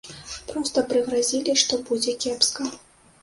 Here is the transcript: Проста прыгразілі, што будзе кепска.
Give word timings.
Проста 0.51 0.83
прыгразілі, 0.93 1.55
што 1.63 1.79
будзе 1.89 2.17
кепска. 2.25 2.69